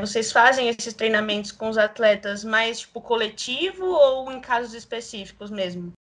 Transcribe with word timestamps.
Vocês 0.00 0.32
fazem 0.32 0.68
esses 0.68 0.94
treinamentos 0.94 1.52
com 1.52 1.68
os 1.68 1.76
atletas 1.76 2.42
mais 2.42 2.80
tipo 2.80 2.98
coletivo 2.98 3.84
ou 3.84 4.32
em 4.32 4.40
casos 4.40 4.72
específicos 4.72 5.50
mesmo? 5.50 5.92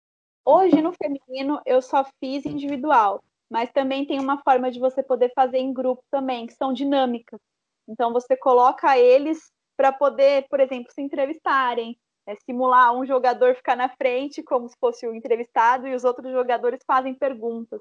Hoje 0.44 0.80
no 0.80 0.92
feminino 0.92 1.60
eu 1.66 1.82
só 1.82 2.04
fiz 2.20 2.46
individual, 2.46 3.20
mas 3.50 3.72
também 3.72 4.06
tem 4.06 4.20
uma 4.20 4.40
forma 4.42 4.70
de 4.70 4.78
você 4.78 5.02
poder 5.02 5.32
fazer 5.34 5.58
em 5.58 5.72
grupo 5.72 6.04
também, 6.08 6.46
que 6.46 6.54
são 6.54 6.72
dinâmicas. 6.72 7.40
Então 7.88 8.12
você 8.12 8.36
coloca 8.36 8.96
eles 8.96 9.50
para 9.76 9.92
poder, 9.92 10.46
por 10.48 10.60
exemplo, 10.60 10.92
se 10.92 11.02
entrevistarem, 11.02 11.98
é, 12.28 12.36
simular 12.36 12.94
um 12.94 13.04
jogador 13.04 13.56
ficar 13.56 13.76
na 13.76 13.88
frente 13.88 14.40
como 14.40 14.68
se 14.68 14.76
fosse 14.78 15.04
o 15.04 15.12
entrevistado 15.12 15.88
e 15.88 15.94
os 15.96 16.04
outros 16.04 16.30
jogadores 16.30 16.80
fazem 16.86 17.12
perguntas 17.12 17.80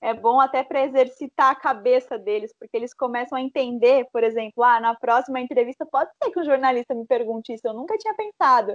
é 0.00 0.14
bom 0.14 0.40
até 0.40 0.62
para 0.62 0.84
exercitar 0.84 1.50
a 1.50 1.54
cabeça 1.54 2.18
deles, 2.18 2.52
porque 2.58 2.76
eles 2.76 2.94
começam 2.94 3.36
a 3.36 3.40
entender, 3.40 4.06
por 4.12 4.22
exemplo, 4.22 4.62
ah, 4.62 4.80
na 4.80 4.94
próxima 4.94 5.40
entrevista 5.40 5.84
pode 5.86 6.10
ser 6.22 6.30
que 6.30 6.40
o 6.40 6.44
jornalista 6.44 6.94
me 6.94 7.06
pergunte 7.06 7.52
isso, 7.52 7.66
eu 7.66 7.74
nunca 7.74 7.96
tinha 7.98 8.14
pensado. 8.14 8.74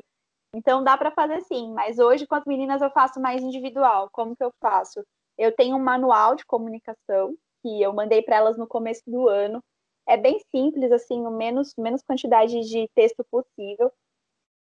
Então 0.55 0.83
dá 0.83 0.97
para 0.97 1.11
fazer 1.11 1.41
sim, 1.41 1.73
mas 1.73 1.97
hoje 1.97 2.27
com 2.27 2.35
as 2.35 2.45
meninas 2.45 2.81
eu 2.81 2.91
faço 2.91 3.19
mais 3.19 3.41
individual. 3.41 4.09
Como 4.11 4.35
que 4.35 4.43
eu 4.43 4.51
faço? 4.61 5.03
Eu 5.37 5.51
tenho 5.55 5.75
um 5.75 5.83
manual 5.83 6.35
de 6.35 6.45
comunicação 6.45 7.35
que 7.61 7.81
eu 7.81 7.93
mandei 7.93 8.21
para 8.21 8.35
elas 8.37 8.57
no 8.57 8.67
começo 8.67 9.01
do 9.07 9.27
ano. 9.27 9.63
É 10.07 10.17
bem 10.17 10.39
simples, 10.51 10.91
assim, 10.91 11.25
o 11.25 11.31
menos, 11.31 11.73
menos 11.77 12.03
quantidade 12.03 12.59
de 12.59 12.87
texto 12.93 13.25
possível. 13.31 13.91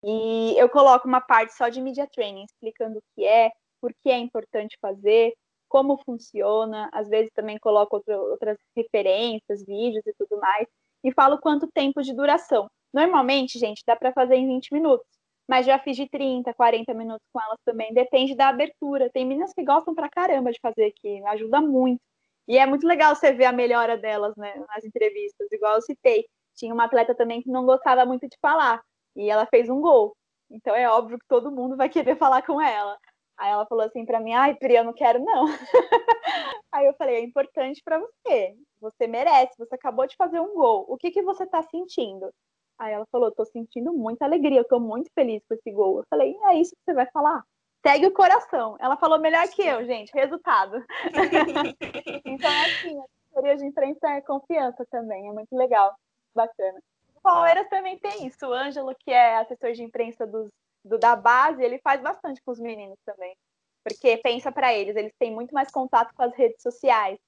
E 0.04 0.56
eu 0.58 0.68
coloco 0.68 1.08
uma 1.08 1.20
parte 1.20 1.54
só 1.54 1.68
de 1.68 1.80
media 1.80 2.06
training, 2.06 2.44
explicando 2.44 2.98
o 2.98 3.02
que 3.14 3.24
é, 3.24 3.50
por 3.80 3.92
que 4.02 4.10
é 4.10 4.18
importante 4.18 4.76
fazer, 4.80 5.32
como 5.72 5.96
funciona, 6.04 6.90
às 6.92 7.08
vezes 7.08 7.30
também 7.32 7.58
coloco 7.58 7.96
outro, 7.96 8.14
outras 8.32 8.58
referências, 8.76 9.64
vídeos 9.64 10.06
e 10.06 10.12
tudo 10.18 10.38
mais, 10.38 10.68
e 11.02 11.10
falo 11.14 11.38
quanto 11.40 11.66
tempo 11.72 12.02
de 12.02 12.14
duração. 12.14 12.68
Normalmente, 12.92 13.58
gente, 13.58 13.82
dá 13.86 13.96
para 13.96 14.12
fazer 14.12 14.34
em 14.34 14.46
20 14.46 14.70
minutos, 14.74 15.06
mas 15.48 15.64
já 15.64 15.78
fiz 15.78 15.96
de 15.96 16.06
30, 16.10 16.52
40 16.52 16.92
minutos 16.92 17.26
com 17.32 17.40
elas 17.40 17.58
também, 17.64 17.94
depende 17.94 18.36
da 18.36 18.48
abertura. 18.48 19.08
Tem 19.10 19.24
meninas 19.24 19.54
que 19.54 19.64
gostam 19.64 19.94
pra 19.94 20.10
caramba 20.10 20.52
de 20.52 20.60
fazer 20.60 20.84
aqui, 20.94 21.24
ajuda 21.28 21.62
muito. 21.62 22.02
E 22.46 22.58
é 22.58 22.66
muito 22.66 22.86
legal 22.86 23.16
você 23.16 23.32
ver 23.32 23.46
a 23.46 23.52
melhora 23.52 23.96
delas 23.96 24.36
né, 24.36 24.54
nas 24.68 24.84
entrevistas, 24.84 25.50
igual 25.50 25.76
eu 25.76 25.82
citei. 25.82 26.26
Tinha 26.54 26.74
uma 26.74 26.84
atleta 26.84 27.14
também 27.14 27.40
que 27.40 27.48
não 27.50 27.64
gostava 27.64 28.04
muito 28.04 28.28
de 28.28 28.36
falar, 28.42 28.82
e 29.16 29.30
ela 29.30 29.46
fez 29.46 29.70
um 29.70 29.80
gol. 29.80 30.14
Então 30.50 30.74
é 30.76 30.86
óbvio 30.90 31.18
que 31.18 31.26
todo 31.28 31.50
mundo 31.50 31.76
vai 31.78 31.88
querer 31.88 32.16
falar 32.18 32.42
com 32.42 32.60
ela. 32.60 32.98
Aí 33.38 33.50
ela 33.50 33.66
falou 33.66 33.84
assim 33.84 34.04
para 34.04 34.20
mim: 34.20 34.32
"Ai, 34.32 34.54
Pri, 34.54 34.74
eu 34.76 34.84
não 34.84 34.92
quero 34.92 35.22
não". 35.24 35.46
Aí 36.72 36.86
eu 36.86 36.94
falei: 36.94 37.16
"É 37.16 37.20
importante 37.20 37.82
para 37.84 37.98
você. 37.98 38.54
Você 38.80 39.06
merece. 39.06 39.54
Você 39.58 39.74
acabou 39.74 40.06
de 40.06 40.16
fazer 40.16 40.40
um 40.40 40.54
gol. 40.54 40.84
O 40.88 40.96
que 40.96 41.10
que 41.10 41.22
você 41.22 41.46
tá 41.46 41.62
sentindo?". 41.62 42.32
Aí 42.78 42.92
ela 42.92 43.06
falou: 43.10 43.32
"Tô 43.32 43.44
sentindo 43.44 43.92
muita 43.92 44.24
alegria. 44.24 44.60
Eu 44.60 44.68
tô 44.68 44.80
muito 44.80 45.10
feliz 45.14 45.42
com 45.46 45.54
esse 45.54 45.70
gol". 45.70 45.98
Eu 45.98 46.04
falei: 46.10 46.36
"É 46.50 46.54
isso 46.56 46.74
que 46.76 46.82
você 46.84 46.94
vai 46.94 47.06
falar?". 47.12 47.42
Segue 47.84 48.06
o 48.06 48.12
coração. 48.12 48.76
Ela 48.78 48.96
falou 48.96 49.18
melhor 49.18 49.46
que 49.48 49.62
eu, 49.62 49.84
gente. 49.84 50.12
Resultado. 50.12 50.84
então, 52.24 52.50
assim, 52.60 52.98
a 53.00 53.04
assessoria 53.04 53.56
de 53.56 53.66
imprensa 53.66 54.08
é 54.08 54.20
confiança 54.20 54.86
também. 54.88 55.28
É 55.28 55.32
muito 55.32 55.52
legal. 55.56 55.92
Bacana. 56.32 56.80
O 57.16 57.20
Palmeiras 57.20 57.68
também 57.68 57.98
tem 57.98 58.26
isso. 58.26 58.46
O 58.46 58.52
Ângelo, 58.52 58.94
que 59.00 59.10
é 59.10 59.36
assessor 59.38 59.72
de 59.72 59.82
imprensa 59.82 60.26
dos 60.26 60.48
do, 60.84 60.98
da 60.98 61.16
base, 61.16 61.62
ele 61.62 61.78
faz 61.78 62.00
bastante 62.00 62.40
com 62.42 62.52
os 62.52 62.60
meninos 62.60 62.98
também. 63.04 63.36
Porque 63.84 64.16
pensa 64.18 64.52
para 64.52 64.72
eles, 64.72 64.96
eles 64.96 65.12
têm 65.18 65.32
muito 65.32 65.52
mais 65.52 65.70
contato 65.70 66.14
com 66.14 66.22
as 66.22 66.34
redes 66.34 66.62
sociais. 66.62 67.18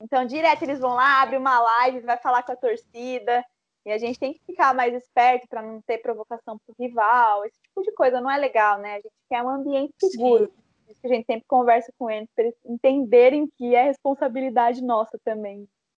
Então, 0.00 0.26
direto 0.26 0.62
eles 0.62 0.80
vão 0.80 0.94
lá, 0.94 1.22
abre 1.22 1.36
uma 1.36 1.60
live, 1.60 2.00
vai 2.00 2.18
falar 2.18 2.42
com 2.42 2.52
a 2.52 2.56
torcida. 2.56 3.44
E 3.84 3.90
a 3.90 3.98
gente 3.98 4.18
tem 4.18 4.32
que 4.32 4.44
ficar 4.44 4.74
mais 4.74 4.94
esperto 4.94 5.46
para 5.48 5.62
não 5.62 5.80
ter 5.82 5.98
provocação 5.98 6.58
pro 6.58 6.74
rival. 6.78 7.44
Esse 7.44 7.60
tipo 7.62 7.82
de 7.82 7.92
coisa 7.92 8.20
não 8.20 8.30
é 8.30 8.36
legal, 8.36 8.78
né? 8.78 8.94
A 8.94 9.00
gente 9.00 9.14
quer 9.28 9.42
um 9.42 9.48
ambiente 9.48 9.92
seguro. 9.98 10.46
Sim. 10.46 10.62
Isso 10.88 11.00
que 11.00 11.06
a 11.06 11.10
gente 11.10 11.26
sempre 11.26 11.44
conversa 11.48 11.92
com 11.98 12.10
eles, 12.10 12.28
para 12.34 12.44
eles 12.44 12.56
entenderem 12.64 13.48
que 13.56 13.74
é 13.74 13.84
responsabilidade 13.84 14.82
nossa 14.82 15.18
também. 15.24 15.68